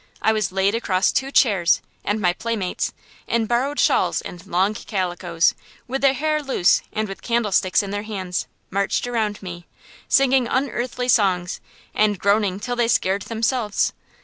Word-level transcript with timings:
I 0.19 0.33
was 0.33 0.51
laid 0.51 0.73
across 0.73 1.11
two 1.11 1.29
chairs, 1.29 1.79
and 2.03 2.19
my 2.19 2.33
playmates, 2.33 2.91
in 3.27 3.45
borrowed 3.45 3.79
shawls 3.79 4.19
and 4.19 4.43
long 4.47 4.73
calicoes, 4.73 5.53
with 5.87 6.01
their 6.01 6.15
hair 6.15 6.41
loose 6.41 6.81
and 6.91 7.07
with 7.07 7.21
candlesticks 7.21 7.83
in 7.83 7.91
their 7.91 8.01
hands, 8.01 8.47
marched 8.71 9.05
around 9.05 9.43
me, 9.43 9.67
singing 10.09 10.47
unearthly 10.47 11.07
songs, 11.07 11.61
and 11.93 12.17
groaning 12.17 12.59
till 12.59 12.75
they 12.75 12.87
scared 12.87 13.21
themselves. 13.29 13.93